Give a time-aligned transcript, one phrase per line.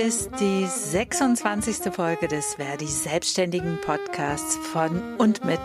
[0.00, 1.92] ist die 26.
[1.92, 5.60] Folge des Verdi Selbstständigen Podcasts von und mit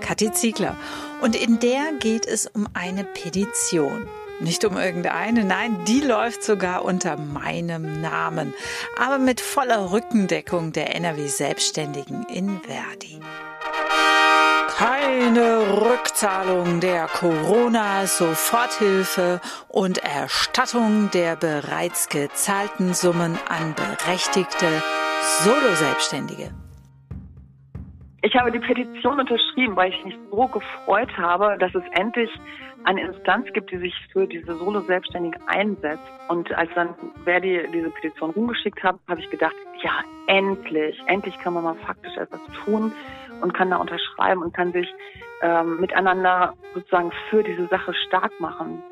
[0.00, 0.76] Kathi Ziegler.
[1.20, 4.08] Und in der geht es um eine Petition.
[4.40, 8.52] Nicht um irgendeine, nein, die läuft sogar unter meinem Namen,
[8.98, 13.20] aber mit voller Rückendeckung der NRW Selbstständigen in Verdi.
[14.78, 24.84] Keine Rückzahlung der Corona-Soforthilfe und Erstattung der bereits gezahlten Summen an berechtigte
[25.42, 26.52] Solo-Selbstständige.
[28.20, 32.28] Ich habe die Petition unterschrieben, weil ich mich so gefreut habe, dass es endlich
[32.82, 36.02] eine Instanz gibt, die sich für diese Solo-Selbstständige einsetzt.
[36.28, 41.54] Und als dann Verdi diese Petition rumgeschickt hat, habe ich gedacht, ja, endlich, endlich kann
[41.54, 42.92] man mal faktisch etwas tun
[43.40, 44.88] und kann da unterschreiben und kann sich
[45.42, 48.82] ähm, miteinander sozusagen für diese Sache stark machen.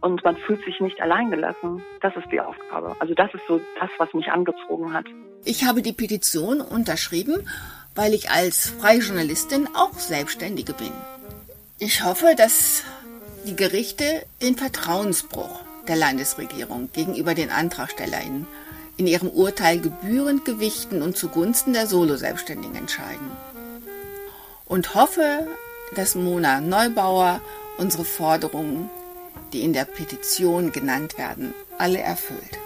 [0.00, 1.82] Und man fühlt sich nicht alleingelassen.
[2.00, 2.94] Das ist die Aufgabe.
[3.00, 5.06] Also das ist so das, was mich angezogen hat.
[5.44, 7.48] Ich habe die Petition unterschrieben,
[7.98, 10.92] weil ich als freie Journalistin auch Selbstständige bin.
[11.80, 12.84] Ich hoffe, dass
[13.44, 18.46] die Gerichte den Vertrauensbruch der Landesregierung gegenüber den AntragstellerInnen
[18.98, 23.32] in ihrem Urteil gebührend gewichten und zugunsten der Solo-Selbstständigen entscheiden
[24.66, 25.48] und hoffe,
[25.96, 27.40] dass Mona Neubauer
[27.78, 28.88] unsere Forderungen,
[29.52, 32.60] die in der Petition genannt werden, alle erfüllt.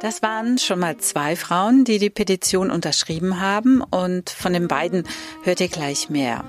[0.00, 5.02] Das waren schon mal zwei Frauen, die die Petition unterschrieben haben und von den beiden
[5.42, 6.44] hört ihr gleich mehr.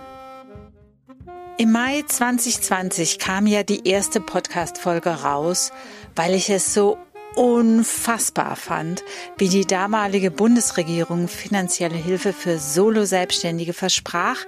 [1.58, 5.72] Im Mai 2020 kam ja die erste Podcast-Folge raus,
[6.16, 7.00] weil ich es so
[7.36, 9.04] unfassbar fand,
[9.38, 14.46] wie die damalige Bundesregierung finanzielle Hilfe für Solo-Selbstständige versprach.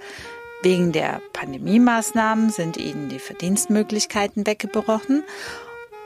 [0.62, 5.24] Wegen der Pandemiemaßnahmen sind ihnen die Verdienstmöglichkeiten weggebrochen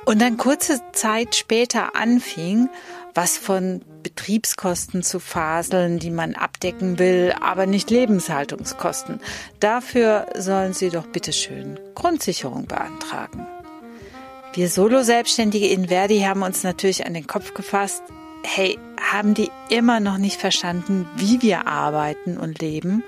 [0.06, 2.70] und dann kurze Zeit später anfing,
[3.14, 9.20] was von Betriebskosten zu faseln, die man abdecken will, aber nicht Lebenshaltungskosten.
[9.60, 13.48] Dafür sollen sie doch bitteschön Grundsicherung beantragen.
[14.54, 18.04] Wir Solo-Selbstständige in Verdi haben uns natürlich an den Kopf gefasst.
[18.44, 23.04] Hey, haben die immer noch nicht verstanden, wie wir arbeiten und leben?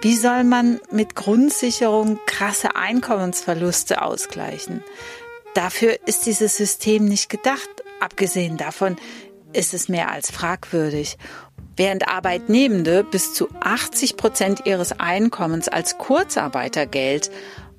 [0.00, 4.84] Wie soll man mit Grundsicherung krasse Einkommensverluste ausgleichen?
[5.54, 7.68] Dafür ist dieses System nicht gedacht.
[8.00, 8.96] Abgesehen davon
[9.52, 11.16] ist es mehr als fragwürdig.
[11.76, 17.30] Während Arbeitnehmende bis zu 80 Prozent ihres Einkommens als Kurzarbeitergeld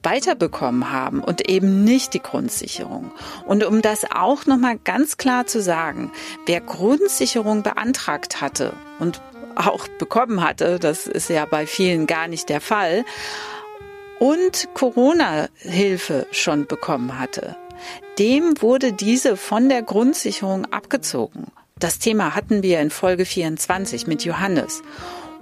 [0.03, 3.12] weiterbekommen haben und eben nicht die Grundsicherung.
[3.46, 6.12] Und um das auch nochmal ganz klar zu sagen,
[6.46, 9.22] wer Grundsicherung beantragt hatte und
[9.56, 13.03] auch bekommen hatte, das ist ja bei vielen gar nicht der Fall,
[14.19, 17.56] und Corona-Hilfe schon bekommen hatte,
[18.18, 21.47] dem wurde diese von der Grundsicherung abgezogen.
[21.80, 24.81] Das Thema hatten wir in Folge 24 mit Johannes.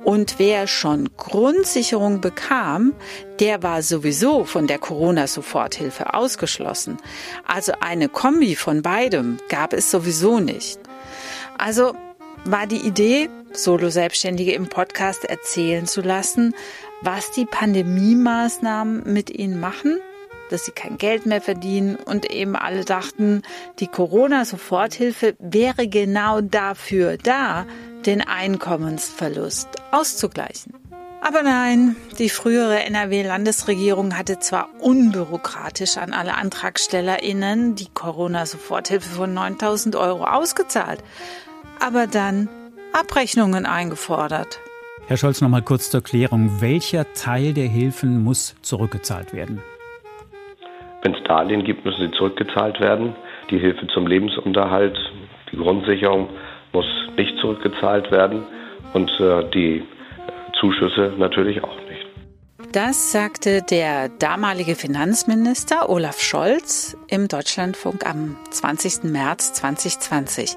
[0.04, 2.94] Und wer schon Grundsicherung bekam,
[3.40, 6.98] der war sowieso von der Corona-Soforthilfe ausgeschlossen.
[7.46, 10.80] Also eine Kombi von beidem gab es sowieso nicht.
[11.58, 11.96] Also
[12.46, 16.54] war die Idee, Solo-Selbstständige im Podcast erzählen zu lassen,
[17.02, 20.00] was die Pandemie-Maßnahmen mit ihnen machen,
[20.50, 23.42] dass sie kein Geld mehr verdienen und eben alle dachten,
[23.80, 27.66] die Corona-Soforthilfe wäre genau dafür da,
[28.06, 30.74] den Einkommensverlust auszugleichen.
[31.22, 39.96] Aber nein, die frühere NRW-Landesregierung hatte zwar unbürokratisch an alle AntragstellerInnen die Corona-Soforthilfe von 9000
[39.96, 41.04] Euro ausgezahlt,
[41.80, 42.48] aber dann
[42.94, 44.60] Abrechnungen eingefordert.
[45.08, 46.60] Herr Scholz, noch mal kurz zur Klärung.
[46.60, 49.62] Welcher Teil der Hilfen muss zurückgezahlt werden?
[51.02, 53.16] Wenn es Darlehen gibt, müssen sie zurückgezahlt werden.
[53.50, 55.00] Die Hilfe zum Lebensunterhalt,
[55.50, 56.28] die Grundsicherung
[56.74, 56.86] muss
[57.16, 58.44] nicht zurückgezahlt werden
[58.92, 59.82] und äh, die
[60.60, 61.87] Zuschüsse natürlich auch.
[62.78, 69.06] Das sagte der damalige Finanzminister Olaf Scholz im Deutschlandfunk am 20.
[69.06, 70.56] März 2020.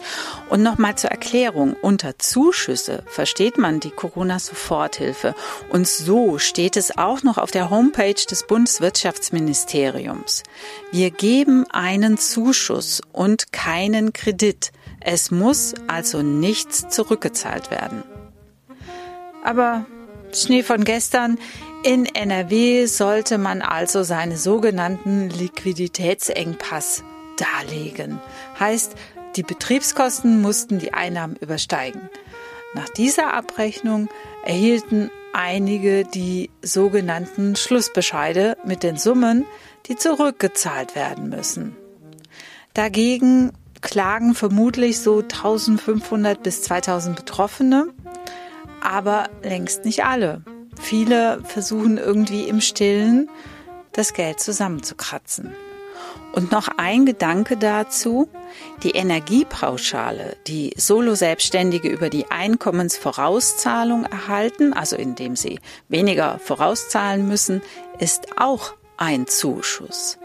[0.51, 5.35] Und nochmal zur Erklärung, unter Zuschüsse versteht man die Corona-Soforthilfe.
[5.71, 10.43] Und so steht es auch noch auf der Homepage des Bundeswirtschaftsministeriums.
[10.93, 14.73] Wir geben einen Zuschuss und keinen Kredit.
[15.01, 18.03] Es muss also nichts zurückgezahlt werden.
[19.43, 19.87] Aber
[20.35, 21.39] Schnee von gestern,
[21.83, 27.03] in NRW sollte man also seine sogenannten Liquiditätsengpass
[27.37, 28.21] darlegen.
[28.59, 28.95] Heißt,
[29.37, 32.11] die Betriebskosten mussten die Einnahmen übersteigen.
[32.75, 34.09] Nach dieser Abrechnung
[34.45, 39.47] erhielten einige die sogenannten Schlussbescheide mit den Summen,
[39.87, 41.77] die zurückgezahlt werden müssen.
[42.75, 47.89] Dagegen klagen vermutlich so 1500 bis 2000 Betroffene,
[48.83, 50.43] aber längst nicht alle.
[50.91, 53.31] Viele versuchen irgendwie im Stillen
[53.93, 55.55] das Geld zusammenzukratzen.
[56.33, 58.29] Und noch ein Gedanke dazu.
[58.83, 67.63] Die Energiepauschale, die Solo-Selbstständige über die Einkommensvorauszahlung erhalten, also indem sie weniger vorauszahlen müssen,
[68.01, 70.19] ist auch ein Zuschuss.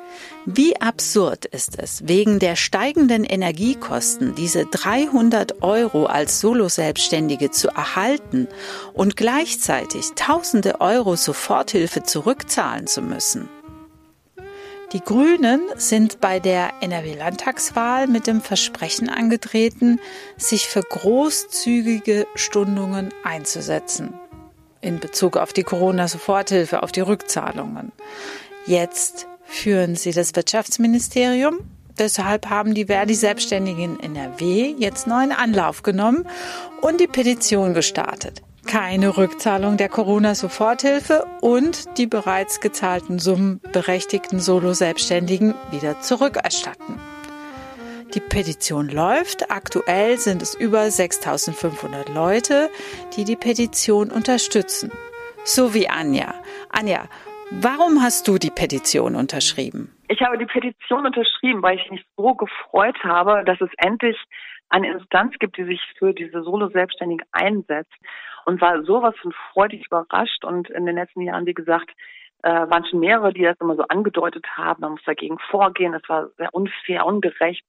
[0.46, 8.48] Wie absurd ist es, wegen der steigenden Energiekosten diese 300 Euro als Solo-Selbstständige zu erhalten
[8.94, 13.50] und gleichzeitig tausende Euro Soforthilfe zurückzahlen zu müssen.
[14.94, 20.00] Die Grünen sind bei der NRW-Landtagswahl mit dem Versprechen angetreten,
[20.38, 24.14] sich für großzügige Stundungen einzusetzen.
[24.82, 27.92] In Bezug auf die Corona-Soforthilfe, auf die Rückzahlungen.
[28.68, 31.60] Jetzt führen sie das Wirtschaftsministerium.
[31.98, 36.28] Deshalb haben die Verdi-Selbstständigen NRW jetzt neuen Anlauf genommen
[36.82, 45.54] und die Petition gestartet keine Rückzahlung der Corona-Soforthilfe und die bereits gezahlten Summen berechtigten Solo-Selbstständigen
[45.72, 47.00] wieder zurückerstatten.
[48.14, 49.52] Die Petition läuft.
[49.52, 52.70] Aktuell sind es über 6500 Leute,
[53.16, 54.92] die die Petition unterstützen.
[55.44, 56.34] So wie Anja.
[56.70, 57.08] Anja,
[57.52, 59.96] warum hast du die Petition unterschrieben?
[60.08, 64.18] Ich habe die Petition unterschrieben, weil ich mich so gefreut habe, dass es endlich
[64.70, 67.94] eine Instanz gibt, die sich für diese Solo-Selbstständigen einsetzt
[68.46, 71.92] und war sowas von freudig überrascht und in den letzten Jahren, wie gesagt,
[72.44, 76.08] äh, waren schon mehrere, die das immer so angedeutet haben, man muss dagegen vorgehen, das
[76.08, 77.66] war sehr unfair, ungerecht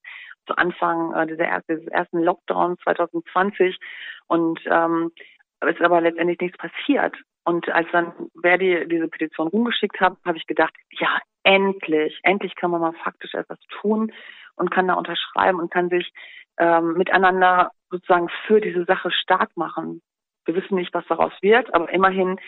[0.47, 3.79] zu Anfang äh, dieses ersten Lockdown 2020
[4.27, 5.13] und ähm,
[5.61, 7.17] es ist aber letztendlich nichts passiert.
[7.47, 12.73] Und als dann Verdi diese Petition rumgeschickt hat, habe ich gedacht, ja, endlich, endlich kann
[12.73, 14.13] man mal faktisch etwas tun
[14.57, 16.13] und kann da unterschreiben und kann sich
[16.59, 20.03] ähm, miteinander sozusagen für diese Sache stark machen.
[20.45, 22.41] Wir wissen nicht, was daraus wird, aber immerhin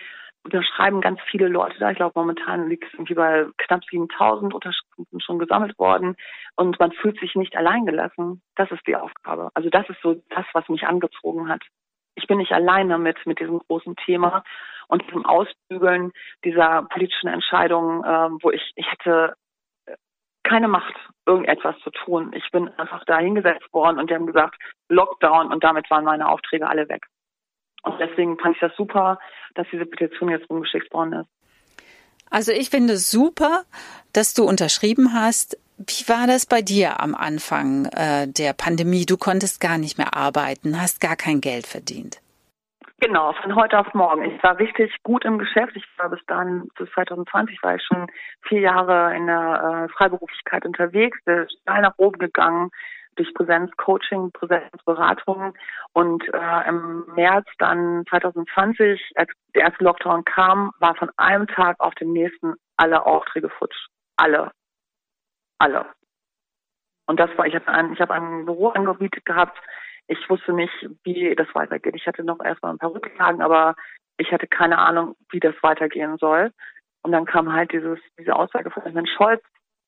[0.43, 1.93] unterschreiben ganz viele Leute da.
[1.93, 6.17] Ich glaube, momentan liegt es irgendwie bei knapp 7000 Unterschriften schon gesammelt worden
[6.57, 8.43] und man fühlt sich nicht alleingelassen.
[8.57, 9.51] Das ist die Aufgabe.
[9.55, 11.63] Also das ist so das, was mich angezogen hat.
[12.19, 14.43] Ich bin nicht allein damit, mit diesem großen Thema
[14.89, 16.13] und diesem Ausbügeln
[16.45, 19.35] dieser politischen Entscheidungen, äh, wo ich, ich hätte
[20.43, 20.95] keine Macht,
[21.27, 22.33] irgendetwas zu tun.
[22.35, 24.57] Ich bin einfach da hingesetzt worden und die haben gesagt,
[24.89, 27.07] Lockdown und damit waren meine Aufträge alle weg.
[27.83, 29.19] Und deswegen fand ich das super,
[29.55, 31.29] dass diese Petition jetzt rumgeschickt worden ist.
[32.31, 33.63] Also ich finde es super,
[34.13, 35.59] dass du unterschrieben hast.
[35.79, 39.07] Wie war das bei dir am Anfang äh, der Pandemie?
[39.07, 42.21] Du konntest gar nicht mehr arbeiten, hast gar kein Geld verdient.
[43.01, 44.25] Genau, von heute auf morgen.
[44.25, 45.77] Ich war richtig gut im Geschäft.
[45.77, 48.09] Ich war bis dann, bis 2020 war ich schon
[48.43, 52.71] vier Jahre in der äh, Freiberuflichkeit unterwegs, der steil nach oben gegangen
[53.15, 55.55] durch Präsenzcoaching, Präsenzberatung
[55.93, 61.77] und äh, im März dann 2020, als der erste Lockdown kam, war von einem Tag
[61.79, 63.77] auf den nächsten alle Aufträge futsch.
[64.17, 64.51] Alle.
[65.59, 65.87] Alle.
[67.07, 69.59] Und das war, ich habe ein, habe ein Büro angebietet gehabt,
[70.09, 70.73] ich wusste nicht,
[71.05, 71.95] wie das weitergeht.
[71.95, 73.77] Ich hatte noch erstmal ein paar Rücklagen, aber
[74.17, 76.53] ich hatte keine Ahnung, wie das weitergehen soll.
[77.03, 79.43] Und dann kam halt dieses, diese Aussage von Herrn Scholz,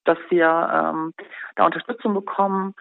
[0.04, 1.14] dass wir ähm,
[1.56, 2.74] da Unterstützung bekommen.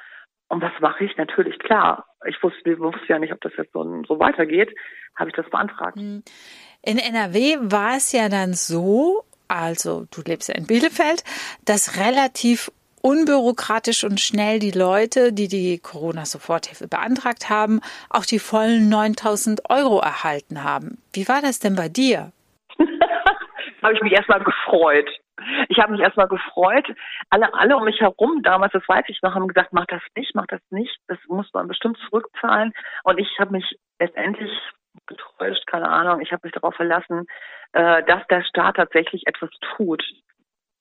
[0.49, 1.15] Und was mache ich?
[1.17, 2.05] Natürlich, klar.
[2.25, 4.75] Ich wusste, ich wusste ja nicht, ob das jetzt so, so weitergeht.
[5.15, 5.97] Habe ich das beantragt.
[5.97, 6.23] Hm.
[6.81, 11.23] In NRW war es ja dann so, also du lebst ja in Bielefeld,
[11.65, 18.89] dass relativ unbürokratisch und schnell die Leute, die die Corona-Soforthilfe beantragt haben, auch die vollen
[18.89, 20.97] 9000 Euro erhalten haben.
[21.13, 22.31] Wie war das denn bei dir?
[23.81, 25.09] habe ich mich erstmal gefreut.
[25.69, 26.85] Ich habe mich erstmal gefreut.
[27.29, 30.35] Alle, alle um mich herum damals, das weiß ich noch, haben gesagt, mach das nicht,
[30.35, 30.95] mach das nicht.
[31.07, 32.73] Das muss man bestimmt zurückzahlen.
[33.03, 34.51] Und ich habe mich letztendlich
[35.07, 36.21] getäuscht, keine Ahnung.
[36.21, 37.25] Ich habe mich darauf verlassen,
[37.73, 40.03] äh, dass der Staat tatsächlich etwas tut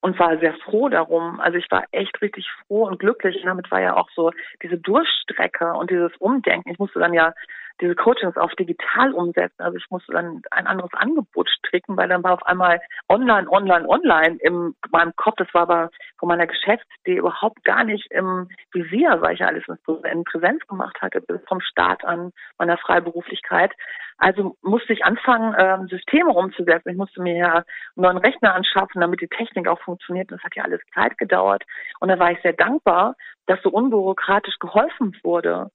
[0.00, 1.40] und war sehr froh darum.
[1.40, 3.36] Also ich war echt richtig froh und glücklich.
[3.36, 4.30] Und damit war ja auch so
[4.62, 6.70] diese Durchstrecke und dieses Umdenken.
[6.70, 7.34] Ich musste dann ja
[7.80, 9.62] diese Coachings auf digital umsetzen.
[9.62, 13.88] Also ich musste dann ein anderes Angebot stricken, weil dann war auf einmal online, online,
[13.88, 15.36] online in meinem Kopf.
[15.36, 19.64] Das war aber von meiner Geschäftsidee überhaupt gar nicht im Visier, weil ich ja alles
[19.68, 23.72] in Präsenz gemacht hatte, bis vom Start an meiner Freiberuflichkeit.
[24.18, 26.90] Also musste ich anfangen, ähm, Systeme umzusetzen.
[26.90, 30.30] Ich musste mir ja einen neuen Rechner anschaffen, damit die Technik auch funktioniert.
[30.32, 31.64] Das hat ja alles Zeit gedauert.
[32.00, 33.14] Und da war ich sehr dankbar,
[33.46, 35.70] dass so unbürokratisch geholfen wurde.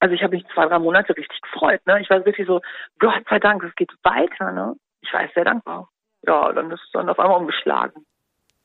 [0.00, 1.80] Also ich habe mich zwei, drei Monate richtig gefreut.
[1.86, 2.00] Ne?
[2.00, 2.60] Ich war wirklich so,
[2.98, 4.52] Gott sei Dank, es geht weiter.
[4.52, 4.74] Ne?
[5.00, 5.88] Ich war sehr dankbar.
[6.26, 8.04] Ja, dann ist es dann auf einmal umgeschlagen.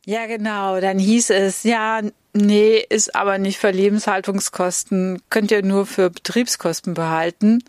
[0.06, 0.82] Ja, genau.
[0.82, 2.02] Dann hieß es, ja,
[2.34, 7.62] Nee, ist aber nicht für Lebenshaltungskosten, könnt ihr nur für Betriebskosten behalten.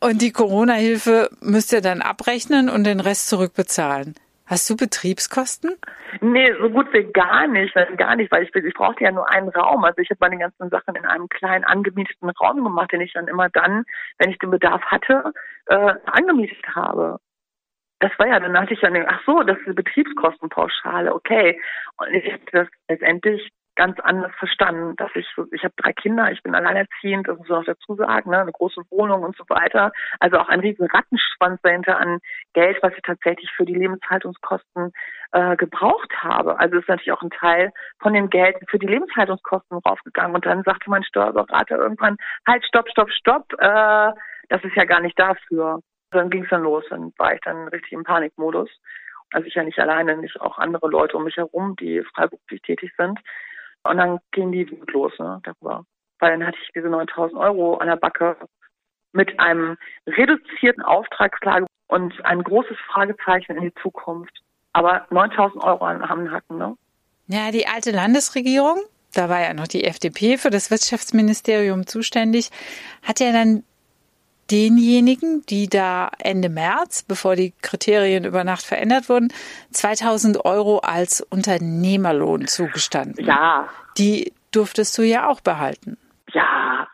[0.00, 4.16] Und die Corona-Hilfe müsst ihr dann abrechnen und den Rest zurückbezahlen.
[4.52, 5.76] Hast du Betriebskosten?
[6.20, 9.48] Nee, so gut wie gar nicht, gar nicht, weil ich, ich brauchte ja nur einen
[9.48, 9.82] Raum.
[9.82, 13.28] Also ich habe meine ganzen Sachen in einem kleinen angemieteten Raum gemacht, den ich dann
[13.28, 13.84] immer dann,
[14.18, 15.32] wenn ich den Bedarf hatte,
[15.68, 17.16] äh, angemietet habe.
[18.00, 21.58] Das war ja, dann dachte ich dann, ach so, das ist eine Betriebskostenpauschale, okay.
[21.96, 26.30] Und ich habe das letztendlich ganz anders verstanden, dass ich so, ich habe drei Kinder,
[26.30, 29.44] ich bin alleinerziehend, das muss man auch dazu sagen, ne, eine große Wohnung und so
[29.48, 29.92] weiter.
[30.20, 32.18] Also auch ein riesen Rattenschwanz dahinter an
[32.52, 34.92] Geld, was ich tatsächlich für die Lebenshaltungskosten
[35.32, 36.58] äh, gebraucht habe.
[36.58, 40.34] Also ist natürlich auch ein Teil von dem Geld für die Lebenshaltungskosten raufgegangen.
[40.34, 44.12] Und dann sagte mein Steuerberater irgendwann, halt, stopp, stopp, stopp, äh,
[44.48, 45.80] das ist ja gar nicht dafür.
[46.10, 48.68] Dann ging es dann los, dann war ich dann richtig im Panikmodus.
[49.32, 52.92] Also ich ja nicht alleine, nicht auch andere Leute um mich herum, die freiberuflich tätig
[52.98, 53.18] sind.
[53.84, 55.84] Und dann ging die Wut los ne, darüber.
[56.18, 58.36] Weil dann hatte ich diese 9000 Euro an der Backe
[59.12, 64.32] mit einem reduzierten Auftragslage und ein großes Fragezeichen in die Zukunft.
[64.72, 66.76] Aber 9000 Euro am Hacken, ne?
[67.26, 68.82] Ja, die alte Landesregierung,
[69.14, 72.50] da war ja noch die FDP für das Wirtschaftsministerium zuständig,
[73.02, 73.64] hat ja dann
[74.52, 79.32] denjenigen, die da Ende März, bevor die Kriterien über Nacht verändert wurden,
[79.72, 83.24] 2000 Euro als Unternehmerlohn zugestanden.
[83.24, 83.68] Ja.
[83.96, 85.96] Die durftest du ja auch behalten.
[86.32, 86.86] Ja,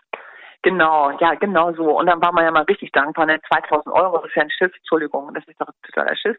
[0.62, 1.98] Genau, ja, genau so.
[1.98, 3.26] Und dann war man ja mal richtig dankbar.
[3.26, 3.40] Ne?
[3.48, 6.36] 2000 Euro das ist ja ein Schiff, Entschuldigung, das ist doch totaler Schiff.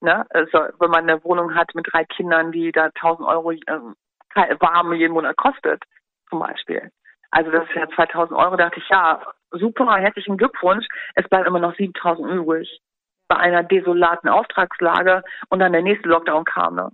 [0.00, 0.24] Ne?
[0.30, 3.60] Also, wenn man eine Wohnung hat mit drei Kindern, die da 1000 Euro äh,
[4.60, 5.84] warm jeden Monat kostet,
[6.30, 6.90] zum Beispiel.
[7.30, 9.20] Also das ist ja 2000 Euro, da dachte ich, ja,
[9.50, 10.86] super, herzlichen Glückwunsch.
[11.14, 12.80] Es bleibt immer noch 7000 übrig.
[13.28, 16.76] Bei einer desolaten Auftragslage und dann der nächste Lockdown kam.
[16.76, 16.90] Ne?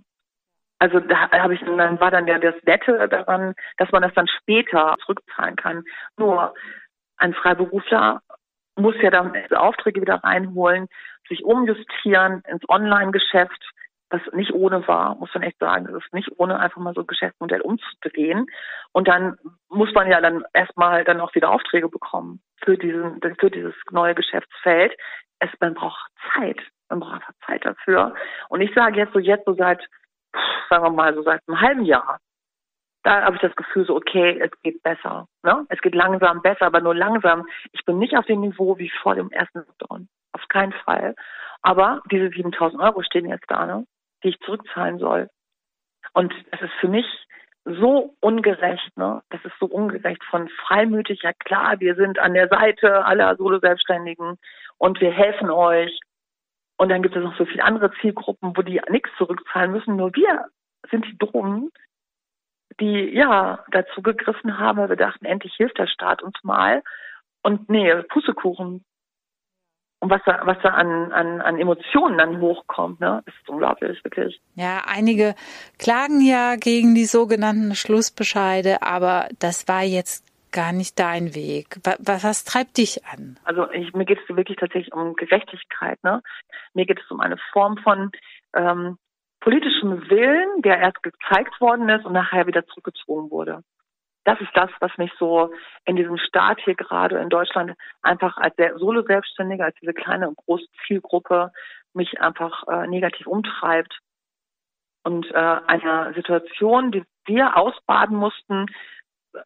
[0.79, 4.27] Also da habe ich dann war dann ja das Nette daran, dass man das dann
[4.27, 5.83] später zurückzahlen kann.
[6.17, 6.53] Nur
[7.17, 8.21] ein Freiberufler
[8.75, 10.87] muss ja dann Aufträge wieder reinholen,
[11.29, 13.63] sich umjustieren ins Online-Geschäft
[14.09, 15.85] was nicht ohne war, muss man echt sagen.
[15.85, 18.47] Das ist nicht ohne, einfach mal so ein Geschäftsmodell umzudrehen.
[18.91, 19.37] Und dann
[19.69, 24.15] muss man ja dann erstmal dann auch wieder Aufträge bekommen für diesen, für dieses neue
[24.15, 24.95] Geschäftsfeld.
[25.39, 26.59] Es, man braucht Zeit.
[26.89, 28.15] Man braucht einfach Zeit dafür.
[28.49, 29.81] Und ich sage jetzt so, jetzt so seit,
[30.69, 32.19] sagen wir mal, so seit einem halben Jahr,
[33.03, 35.27] da habe ich das Gefühl so, okay, es geht besser.
[35.43, 35.65] Ne?
[35.69, 37.47] Es geht langsam besser, aber nur langsam.
[37.71, 40.07] Ich bin nicht auf dem Niveau wie vor dem ersten Lockdown.
[40.33, 41.15] Auf keinen Fall.
[41.61, 43.85] Aber diese 7000 Euro stehen jetzt da, ne?
[44.23, 45.29] die ich zurückzahlen soll.
[46.13, 47.05] Und das ist für mich
[47.65, 49.21] so ungerecht, ne?
[49.29, 54.37] Das ist so ungerecht von freimütig, ja klar, wir sind an der Seite aller Solo-Selbstständigen
[54.77, 55.99] und wir helfen euch.
[56.77, 59.95] Und dann gibt es noch so viele andere Zielgruppen, wo die nichts zurückzahlen müssen.
[59.95, 60.45] Nur wir
[60.91, 61.71] sind die Dummen,
[62.79, 66.83] die ja dazu gegriffen haben, weil wir dachten, endlich hilft der Staat uns mal.
[67.41, 68.83] Und nee, Pussekuchen,
[70.05, 74.39] und was da, was da an, an, an Emotionen dann hochkommt, ne, ist unglaublich, wirklich.
[74.53, 75.33] Ja, einige
[75.79, 81.77] klagen ja gegen die sogenannten Schlussbescheide, aber das war jetzt gar nicht dein Weg.
[81.83, 83.39] Was, was treibt dich an?
[83.45, 85.97] Also ich, mir geht es wirklich tatsächlich um Gerechtigkeit.
[86.03, 86.21] Ne?
[86.75, 88.11] Mir geht es um eine Form von
[88.55, 88.99] ähm,
[89.39, 93.63] politischem Willen, der erst gezeigt worden ist und nachher wieder zurückgezogen wurde
[94.25, 95.53] das ist das, was mich so
[95.85, 100.65] in diesem Staat hier gerade in Deutschland einfach als Solo-Selbstständige, als diese kleine und große
[100.85, 101.51] Zielgruppe
[101.93, 103.99] mich einfach äh, negativ umtreibt.
[105.03, 108.65] Und äh, eine Situation, die wir ausbaden mussten,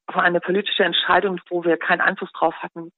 [0.08, 2.92] war eine politische Entscheidung, wo wir keinen Einfluss drauf hatten.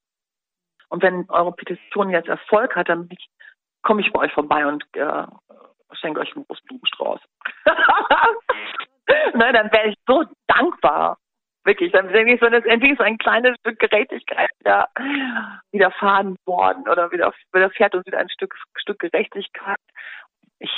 [0.90, 3.10] Und wenn eure Petition jetzt Erfolg hat, dann
[3.82, 5.26] komme ich bei euch vorbei und äh,
[5.94, 7.22] schenke euch einen großen Blumenstrauß.
[9.34, 11.18] ne, dann wäre ich so dankbar.
[11.64, 14.88] Wirklich, dann ich so, das ist endlich so ein kleines Stück Gerechtigkeit wieder
[15.72, 19.78] widerfahren worden oder wieder, widerfährt uns wieder ein Stück, Stück Gerechtigkeit.
[20.58, 20.72] Ich,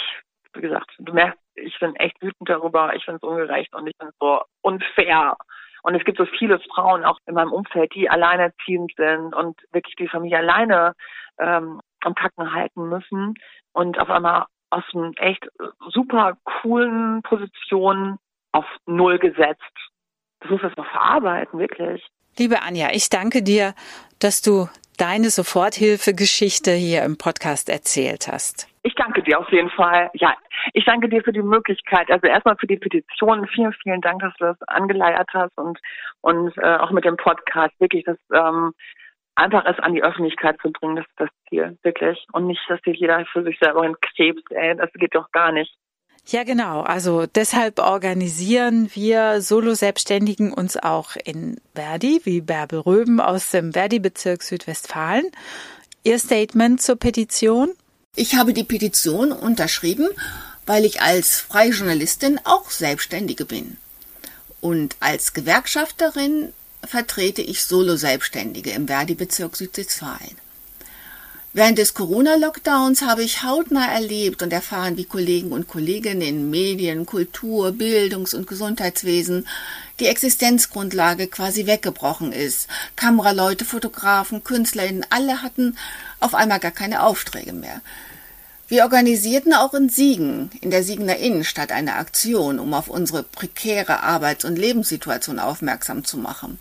[0.53, 3.95] wie gesagt, du merkst, ich bin echt wütend darüber, ich finde es ungerecht und ich
[3.97, 5.37] finde es so unfair.
[5.83, 9.95] Und es gibt so viele Frauen auch in meinem Umfeld, die alleinerziehend sind und wirklich
[9.95, 10.93] die Familie alleine
[11.39, 13.35] ähm, am Kacken halten müssen
[13.73, 15.47] und auf einmal aus einem echt
[15.91, 18.17] super coolen Position
[18.51, 19.92] auf Null gesetzt
[20.43, 22.05] das muss noch verarbeiten, wirklich.
[22.37, 23.73] Liebe Anja, ich danke dir,
[24.19, 28.67] dass du deine Soforthilfegeschichte hier im Podcast erzählt hast.
[28.83, 30.09] Ich danke dir auf jeden Fall.
[30.13, 30.35] Ja,
[30.73, 32.11] ich danke dir für die Möglichkeit.
[32.11, 33.47] Also erstmal für die Petition.
[33.47, 35.79] Vielen, vielen Dank, dass du das angeleiert hast und
[36.21, 38.73] und äh, auch mit dem Podcast wirklich das ähm,
[39.35, 40.97] einfach es an die Öffentlichkeit zu bringen.
[40.97, 44.41] Das ist das Ziel wirklich und nicht, dass sich jeder für sich selber in Krebs.
[44.49, 45.73] Ey, das geht doch gar nicht.
[46.25, 46.81] Ja, genau.
[46.81, 54.41] Also deshalb organisieren wir Solo-Selbstständigen uns auch in Verdi, wie Bärbel Röben aus dem Verdi-Bezirk
[54.41, 55.29] Südwestfalen.
[56.03, 57.71] Ihr Statement zur Petition?
[58.15, 60.07] Ich habe die Petition unterschrieben,
[60.65, 63.77] weil ich als freie Journalistin auch Selbstständige bin.
[64.61, 66.53] Und als Gewerkschafterin
[66.85, 70.37] vertrete ich Solo-Selbstständige im Verdi-Bezirk Südwestfalen.
[71.55, 77.05] Während des Corona-Lockdowns habe ich hautnah erlebt und erfahren, wie Kollegen und Kolleginnen in Medien,
[77.05, 79.47] Kultur, Bildungs- und Gesundheitswesen
[79.99, 82.67] die Existenzgrundlage quasi weggebrochen ist.
[82.95, 85.77] Kameraleute, Fotografen, KünstlerInnen, alle hatten
[86.19, 87.81] auf einmal gar keine Aufträge mehr.
[88.67, 94.01] Wir organisierten auch in Siegen, in der Siegener Innenstadt, eine Aktion, um auf unsere prekäre
[94.01, 96.57] Arbeits- und Lebenssituation aufmerksam zu machen.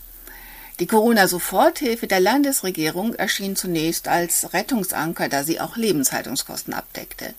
[0.81, 7.35] Die Corona-Soforthilfe der Landesregierung erschien zunächst als Rettungsanker, da sie auch Lebenshaltungskosten abdeckte.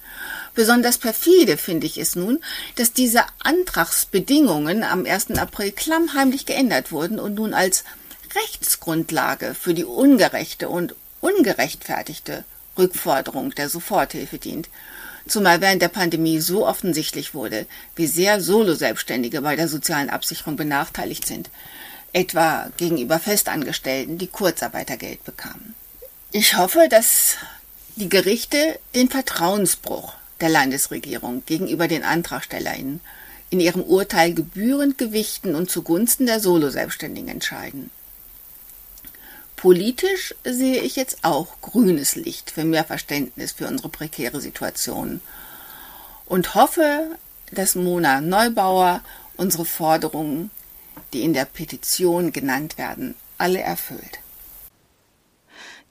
[0.54, 2.40] Besonders perfide finde ich es nun,
[2.76, 5.32] dass diese Antragsbedingungen am 1.
[5.32, 7.84] April klammheimlich geändert wurden und nun als
[8.36, 12.44] Rechtsgrundlage für die ungerechte und ungerechtfertigte
[12.78, 14.70] Rückforderung der Soforthilfe dient.
[15.28, 21.26] Zumal während der Pandemie so offensichtlich wurde, wie sehr Solo-Selbstständige bei der sozialen Absicherung benachteiligt
[21.26, 21.50] sind
[22.14, 25.76] etwa gegenüber Festangestellten, die Kurzarbeitergeld bekamen.
[26.32, 27.38] Ich hoffe, dass
[27.96, 33.02] die Gerichte den Vertrauensbruch der Landesregierung gegenüber den AntragstellerInnen
[33.50, 37.92] in ihrem Urteil gebührend gewichten und zugunsten der Solo-Selbstständigen entscheiden.
[39.56, 45.22] Politisch sehe ich jetzt auch grünes Licht für mehr Verständnis für unsere prekäre Situation
[46.26, 47.16] und hoffe,
[47.52, 49.02] dass Mona Neubauer
[49.38, 50.52] unsere Forderungen
[51.14, 54.20] die in der Petition genannt werden, alle erfüllt.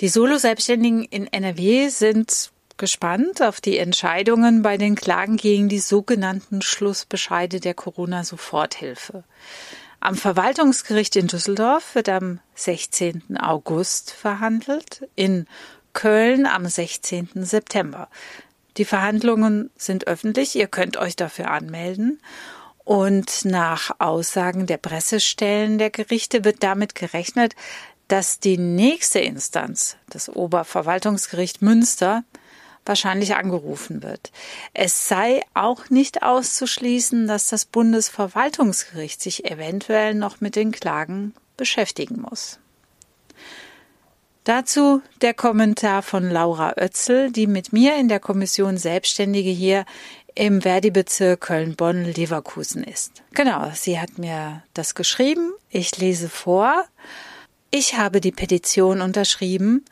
[0.00, 6.62] Die Solo-Selbstständigen in NRW sind gespannt auf die Entscheidungen bei den Klagen gegen die sogenannten
[6.62, 9.24] Schlussbescheide der Corona-Soforthilfe.
[10.00, 13.36] Am Verwaltungsgericht in Düsseldorf wird am 16.
[13.38, 15.46] August verhandelt, in
[15.92, 17.28] Köln am 16.
[17.34, 18.08] September.
[18.78, 22.18] Die Verhandlungen sind öffentlich, ihr könnt euch dafür anmelden
[22.84, 27.54] und nach Aussagen der Pressestellen der Gerichte wird damit gerechnet,
[28.08, 32.24] dass die nächste Instanz, das Oberverwaltungsgericht Münster,
[32.84, 34.32] wahrscheinlich angerufen wird.
[34.74, 42.20] Es sei auch nicht auszuschließen, dass das Bundesverwaltungsgericht sich eventuell noch mit den Klagen beschäftigen
[42.20, 42.58] muss.
[44.44, 49.84] Dazu der Kommentar von Laura Oetzel, die mit mir in der Kommission Selbstständige hier
[50.34, 53.22] im Verdi-Bezirk Köln-Bonn-Leverkusen ist.
[53.32, 55.52] Genau, sie hat mir das geschrieben.
[55.70, 56.84] Ich lese vor.
[57.70, 59.84] Ich habe die Petition unterschrieben,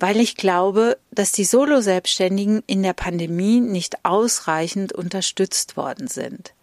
[0.00, 6.53] weil ich glaube, dass die Solo-Selbstständigen in der Pandemie nicht ausreichend unterstützt worden sind.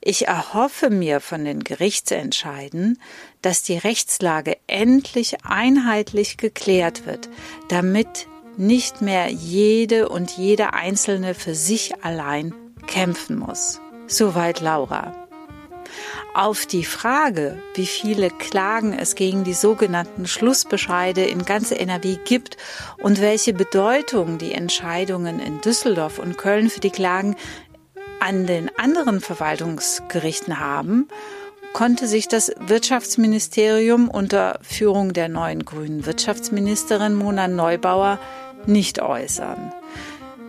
[0.00, 3.00] Ich erhoffe mir von den Gerichtsentscheiden,
[3.42, 7.28] dass die Rechtslage endlich einheitlich geklärt wird,
[7.68, 12.54] damit nicht mehr jede und jeder Einzelne für sich allein
[12.86, 13.80] kämpfen muss.
[14.06, 15.28] Soweit Laura.
[16.34, 22.56] Auf die Frage, wie viele Klagen es gegen die sogenannten Schlussbescheide in ganz NRW gibt
[22.98, 27.34] und welche Bedeutung die Entscheidungen in Düsseldorf und Köln für die Klagen
[28.20, 31.08] an den anderen Verwaltungsgerichten haben,
[31.72, 38.18] konnte sich das Wirtschaftsministerium unter Führung der neuen grünen Wirtschaftsministerin Mona Neubauer
[38.66, 39.72] nicht äußern.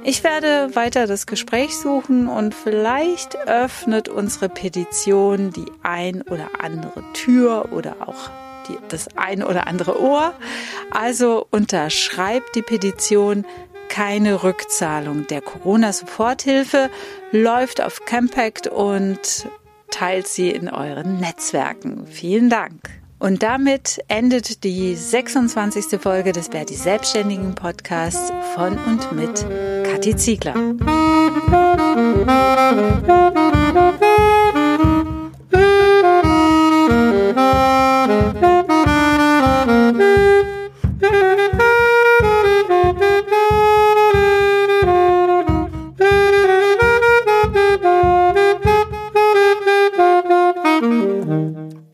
[0.04, 7.04] Ich werde weiter das Gespräch suchen und vielleicht öffnet unsere Petition die ein oder andere
[7.14, 8.30] Tür oder auch
[8.70, 10.34] die, das ein oder andere Ohr.
[10.92, 13.46] Also unterschreibt die Petition.
[13.90, 16.90] Keine Rückzahlung der Corona-Soforthilfe
[17.32, 19.48] läuft auf Campact und
[19.92, 22.08] teilt sie in euren Netzwerken.
[22.08, 23.00] Vielen Dank.
[23.20, 26.00] Und damit endet die 26.
[26.00, 29.46] Folge des Wer Selbstständigen Podcasts von und mit
[29.84, 30.54] Kathi Ziegler.